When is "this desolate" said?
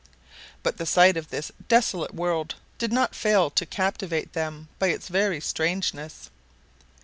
1.29-2.11